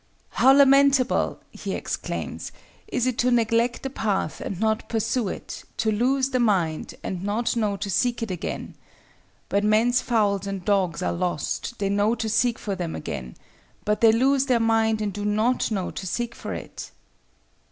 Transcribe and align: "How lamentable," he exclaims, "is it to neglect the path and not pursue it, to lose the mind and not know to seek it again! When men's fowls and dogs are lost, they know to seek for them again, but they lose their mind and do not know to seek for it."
"How 0.29 0.51
lamentable," 0.51 1.39
he 1.51 1.73
exclaims, 1.75 2.51
"is 2.87 3.05
it 3.05 3.19
to 3.19 3.29
neglect 3.29 3.83
the 3.83 3.91
path 3.91 4.41
and 4.41 4.59
not 4.59 4.89
pursue 4.89 5.27
it, 5.27 5.63
to 5.77 5.91
lose 5.91 6.31
the 6.31 6.39
mind 6.39 6.95
and 7.03 7.21
not 7.23 7.55
know 7.55 7.77
to 7.77 7.87
seek 7.87 8.23
it 8.23 8.31
again! 8.31 8.73
When 9.51 9.69
men's 9.69 10.01
fowls 10.01 10.47
and 10.47 10.65
dogs 10.65 11.03
are 11.03 11.13
lost, 11.13 11.77
they 11.77 11.89
know 11.89 12.15
to 12.15 12.29
seek 12.29 12.57
for 12.57 12.73
them 12.73 12.95
again, 12.95 13.35
but 13.85 14.01
they 14.01 14.11
lose 14.11 14.47
their 14.47 14.59
mind 14.59 15.03
and 15.03 15.13
do 15.13 15.23
not 15.23 15.69
know 15.69 15.91
to 15.91 16.07
seek 16.07 16.33
for 16.33 16.55
it." 16.55 16.89